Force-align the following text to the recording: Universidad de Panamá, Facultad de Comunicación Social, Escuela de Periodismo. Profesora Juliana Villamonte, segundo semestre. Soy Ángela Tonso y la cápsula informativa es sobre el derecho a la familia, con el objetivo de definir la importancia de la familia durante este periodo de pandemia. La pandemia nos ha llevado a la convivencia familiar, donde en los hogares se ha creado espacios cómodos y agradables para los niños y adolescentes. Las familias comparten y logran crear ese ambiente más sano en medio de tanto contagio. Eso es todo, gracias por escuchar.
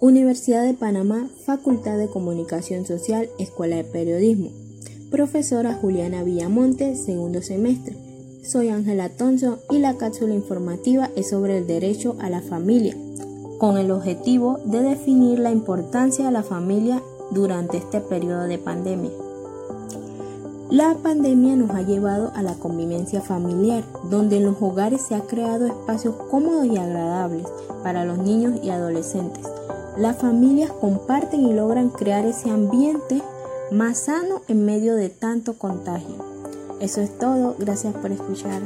Universidad 0.00 0.62
de 0.62 0.74
Panamá, 0.74 1.26
Facultad 1.46 1.96
de 1.96 2.08
Comunicación 2.08 2.84
Social, 2.84 3.30
Escuela 3.38 3.76
de 3.76 3.84
Periodismo. 3.84 4.50
Profesora 5.10 5.72
Juliana 5.72 6.22
Villamonte, 6.22 6.96
segundo 6.96 7.40
semestre. 7.40 7.96
Soy 8.44 8.68
Ángela 8.68 9.08
Tonso 9.08 9.58
y 9.70 9.78
la 9.78 9.96
cápsula 9.96 10.34
informativa 10.34 11.08
es 11.16 11.30
sobre 11.30 11.56
el 11.56 11.66
derecho 11.66 12.14
a 12.20 12.28
la 12.28 12.42
familia, 12.42 12.94
con 13.58 13.78
el 13.78 13.90
objetivo 13.90 14.60
de 14.66 14.82
definir 14.82 15.38
la 15.38 15.50
importancia 15.50 16.26
de 16.26 16.32
la 16.32 16.42
familia 16.42 17.02
durante 17.30 17.78
este 17.78 18.02
periodo 18.02 18.42
de 18.42 18.58
pandemia. 18.58 19.10
La 20.70 20.94
pandemia 20.94 21.56
nos 21.56 21.70
ha 21.70 21.80
llevado 21.80 22.32
a 22.34 22.42
la 22.42 22.54
convivencia 22.54 23.22
familiar, 23.22 23.82
donde 24.10 24.36
en 24.36 24.44
los 24.44 24.60
hogares 24.60 25.00
se 25.00 25.14
ha 25.14 25.22
creado 25.22 25.66
espacios 25.66 26.16
cómodos 26.30 26.66
y 26.66 26.76
agradables 26.76 27.46
para 27.82 28.04
los 28.04 28.18
niños 28.18 28.60
y 28.62 28.68
adolescentes. 28.68 29.46
Las 29.96 30.18
familias 30.18 30.70
comparten 30.72 31.40
y 31.46 31.54
logran 31.54 31.88
crear 31.88 32.26
ese 32.26 32.50
ambiente 32.50 33.22
más 33.70 34.00
sano 34.04 34.42
en 34.46 34.66
medio 34.66 34.94
de 34.94 35.08
tanto 35.08 35.58
contagio. 35.58 36.16
Eso 36.80 37.00
es 37.00 37.16
todo, 37.18 37.56
gracias 37.58 37.94
por 37.94 38.12
escuchar. 38.12 38.60